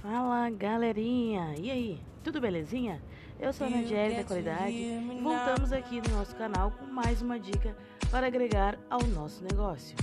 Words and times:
Fala 0.00 0.48
galerinha, 0.50 1.54
e 1.58 1.70
aí, 1.70 2.00
tudo 2.24 2.40
belezinha? 2.40 3.00
Eu 3.38 3.52
sou 3.52 3.66
a 3.66 3.70
Nadiele 3.70 4.16
da 4.16 4.24
Qualidade 4.24 4.72
e 4.72 5.20
voltamos 5.22 5.72
aqui 5.72 6.00
no 6.00 6.16
nosso 6.16 6.34
canal 6.34 6.70
com 6.72 6.86
mais 6.86 7.20
uma 7.20 7.38
dica 7.38 7.76
para 8.10 8.26
agregar 8.26 8.78
ao 8.88 9.02
nosso 9.08 9.44
negócio. 9.44 9.94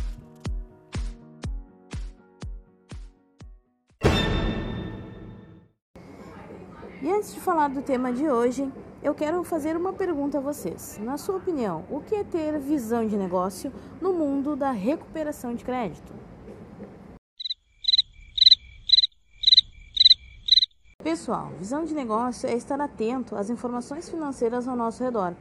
E 7.01 7.09
antes 7.09 7.33
de 7.33 7.39
falar 7.39 7.69
do 7.69 7.81
tema 7.81 8.13
de 8.13 8.29
hoje, 8.29 8.71
eu 9.01 9.15
quero 9.15 9.43
fazer 9.43 9.75
uma 9.75 9.93
pergunta 9.93 10.37
a 10.37 10.41
vocês. 10.41 10.99
Na 11.01 11.17
sua 11.17 11.37
opinião, 11.37 11.85
o 11.89 11.99
que 11.99 12.15
é 12.15 12.23
ter 12.23 12.59
visão 12.59 13.07
de 13.07 13.17
negócio 13.17 13.71
no 13.99 14.13
mundo 14.13 14.55
da 14.55 14.71
recuperação 14.71 15.55
de 15.55 15.65
crédito? 15.65 16.28
Pessoal, 21.09 21.51
visão 21.57 21.85
de 21.85 21.95
negócio 21.95 22.47
é 22.47 22.53
estar 22.53 22.79
atento 22.79 23.35
às 23.35 23.49
informações 23.49 24.07
financeiras 24.07 24.67
ao 24.67 24.75
nosso 24.75 25.03
redor, 25.03 25.35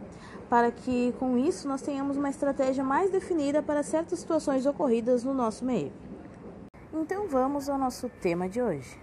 para 0.48 0.72
que 0.72 1.12
com 1.18 1.36
isso 1.36 1.68
nós 1.68 1.82
tenhamos 1.82 2.16
uma 2.16 2.30
estratégia 2.30 2.82
mais 2.82 3.10
definida 3.10 3.62
para 3.62 3.82
certas 3.82 4.20
situações 4.20 4.64
ocorridas 4.64 5.24
no 5.24 5.34
nosso 5.34 5.66
meio. 5.66 5.92
Então 6.90 7.28
vamos 7.28 7.68
ao 7.68 7.76
nosso 7.76 8.09
tema 8.09 8.48
de 8.48 8.62
hoje. 8.62 8.98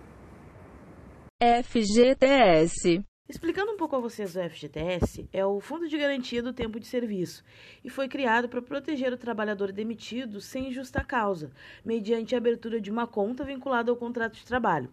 FGTS. 1.39 3.05
Explicando 3.29 3.73
um 3.73 3.77
pouco 3.77 3.97
a 3.97 3.99
vocês 3.99 4.35
o 4.35 4.49
FGTS, 4.49 5.29
é 5.31 5.45
o 5.45 5.59
Fundo 5.59 5.87
de 5.87 5.99
Garantia 5.99 6.41
do 6.41 6.51
Tempo 6.51 6.79
de 6.79 6.87
Serviço 6.87 7.43
e 7.84 7.91
foi 7.91 8.07
criado 8.07 8.49
para 8.49 8.59
proteger 8.59 9.13
o 9.13 9.17
trabalhador 9.17 9.71
demitido 9.71 10.41
sem 10.41 10.71
justa 10.71 11.03
causa, 11.03 11.51
mediante 11.85 12.34
a 12.34 12.39
abertura 12.39 12.81
de 12.81 12.89
uma 12.89 13.05
conta 13.05 13.43
vinculada 13.43 13.91
ao 13.91 13.97
contrato 13.97 14.34
de 14.34 14.45
trabalho. 14.47 14.89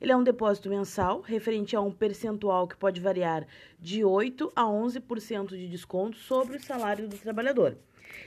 Ele 0.00 0.12
é 0.12 0.16
um 0.16 0.24
depósito 0.24 0.68
mensal, 0.68 1.20
referente 1.20 1.74
a 1.74 1.80
um 1.80 1.90
percentual 1.90 2.66
que 2.68 2.76
pode 2.76 3.00
variar 3.00 3.46
de 3.78 4.04
8 4.04 4.52
a 4.54 4.64
11% 4.64 5.48
de 5.48 5.68
desconto 5.68 6.16
sobre 6.16 6.56
o 6.56 6.62
salário 6.62 7.08
do 7.08 7.16
trabalhador. 7.16 7.76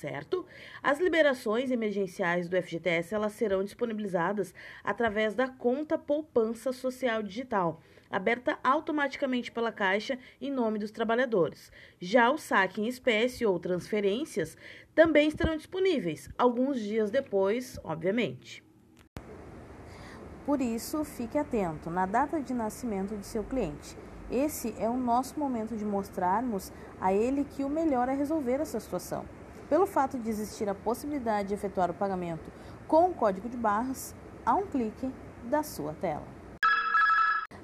certo? 0.02 0.46
As 0.82 1.00
liberações 1.00 1.70
emergenciais 1.70 2.50
do 2.50 2.60
FGTS 2.60 3.14
elas 3.14 3.34
serão 3.34 3.64
disponibilizadas 3.64 4.54
através 4.84 5.36
da 5.36 5.48
conta 5.48 5.98
poupança 5.98 6.74
social 6.74 7.22
digital, 7.22 7.80
aberta 8.10 8.58
automaticamente 8.64 9.52
pela 9.52 9.72
Caixa 9.72 10.18
em 10.42 10.52
nome 10.52 10.80
dos 10.80 10.90
trabalhadores. 10.90 11.72
Já 12.00 12.32
o 12.32 12.38
saque 12.38 12.82
em 12.82 12.88
espécie 12.88 13.46
ou 13.46 13.60
transferências 13.60 14.58
também 14.96 15.28
estarão 15.28 15.56
disponíveis, 15.56 16.30
alguns 16.38 16.80
dias 16.80 17.12
depois, 17.12 17.80
obviamente. 17.84 18.64
Por 20.46 20.60
isso, 20.60 21.06
fique 21.06 21.38
atento 21.38 21.90
na 21.92 22.08
data 22.08 22.42
de 22.42 22.54
nascimento 22.54 23.16
de 23.16 23.26
seu 23.26 23.44
cliente. 23.44 23.96
Esse 24.32 24.74
é 24.80 24.90
o 24.90 24.96
nosso 24.96 25.38
momento 25.38 25.76
de 25.76 25.84
mostrarmos 25.84 26.72
a 27.02 27.12
ele 27.12 27.44
que 27.44 27.66
o 27.66 27.70
melhor 27.70 28.08
é 28.08 28.14
resolver 28.14 28.62
essa 28.62 28.80
situação. 28.80 29.26
Pelo 29.70 29.86
fato 29.86 30.18
de 30.18 30.30
existir 30.30 30.70
a 30.70 30.76
possibilidade 30.76 31.50
de 31.50 31.54
efetuar 31.54 31.92
o 31.92 31.94
pagamento 31.94 32.50
com 32.88 33.10
o 33.10 33.14
código 33.14 33.50
de 33.50 33.58
barras 33.58 34.16
a 34.46 34.56
um 34.56 34.66
clique 34.66 35.14
da 35.44 35.64
sua 35.64 35.94
tela. 36.00 36.26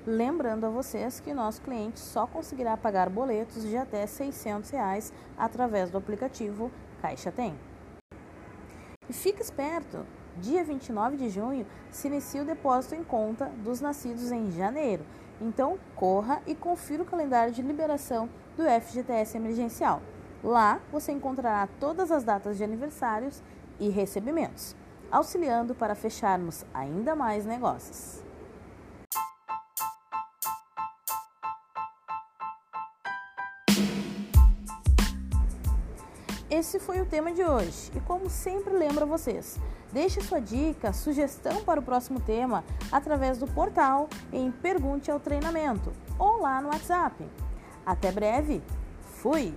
Lembrando 0.05 0.65
a 0.65 0.69
vocês 0.69 1.21
que 1.21 1.33
nosso 1.33 1.61
cliente 1.61 1.99
só 2.01 2.27
conseguirá 2.27 2.75
pagar 2.75 3.09
boletos 3.09 3.63
de 3.63 3.77
até 3.77 4.05
600 4.05 4.69
reais 4.69 5.13
através 5.37 5.89
do 5.89 5.97
aplicativo 5.97 6.69
Caixa 7.01 7.31
Tem. 7.31 7.57
E 9.09 9.13
fique 9.13 9.41
esperto! 9.41 10.05
Dia 10.41 10.63
29 10.63 11.17
de 11.17 11.29
junho 11.29 11.65
se 11.91 12.07
inicia 12.07 12.41
o 12.41 12.45
depósito 12.45 12.95
em 12.95 13.03
conta 13.03 13.51
dos 13.63 13.81
nascidos 13.81 14.31
em 14.31 14.51
janeiro 14.51 15.03
então, 15.39 15.77
corra 15.95 16.41
e 16.47 16.55
confira 16.55 17.03
o 17.03 17.05
calendário 17.05 17.53
de 17.53 17.61
liberação 17.61 18.27
do 18.55 18.63
FGTS 18.63 19.37
emergencial. 19.37 20.01
Lá 20.43 20.79
você 20.91 21.11
encontrará 21.11 21.67
todas 21.79 22.11
as 22.11 22.23
datas 22.23 22.57
de 22.57 22.63
aniversários 22.63 23.41
e 23.79 23.89
recebimentos, 23.89 24.75
auxiliando 25.11 25.75
para 25.75 25.95
fecharmos 25.95 26.65
ainda 26.73 27.15
mais 27.15 27.45
negócios. 27.45 28.26
Esse 36.49 36.79
foi 36.79 37.01
o 37.01 37.05
tema 37.05 37.33
de 37.33 37.43
hoje 37.43 37.91
e, 37.93 37.99
como 37.99 38.29
sempre, 38.29 38.73
lembro 38.73 39.03
a 39.03 39.07
vocês: 39.07 39.59
deixe 39.91 40.21
sua 40.21 40.39
dica, 40.39 40.93
sugestão 40.93 41.61
para 41.63 41.81
o 41.81 41.83
próximo 41.83 42.21
tema 42.21 42.63
através 42.89 43.37
do 43.37 43.45
portal 43.47 44.07
em 44.31 44.49
Pergunte 44.49 45.11
ao 45.11 45.19
Treinamento 45.19 45.91
ou 46.17 46.41
lá 46.41 46.61
no 46.61 46.69
WhatsApp. 46.69 47.25
Até 47.85 48.13
breve, 48.13 48.63
fui! 49.15 49.53